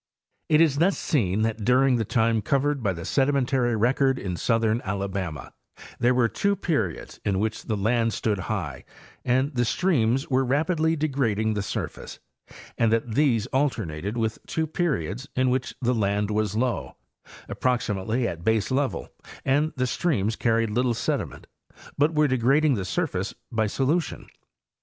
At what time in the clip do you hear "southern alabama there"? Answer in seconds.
4.35-6.15